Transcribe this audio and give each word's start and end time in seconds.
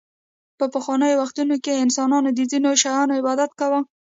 په 0.57 0.65
پخوانیو 0.73 1.19
وختونو 1.21 1.55
کې 1.63 1.81
انسانانو 1.83 2.29
د 2.33 2.39
ځینو 2.51 2.69
شیانو 2.81 3.17
عبادت 3.21 3.51
کاوه 3.59 3.79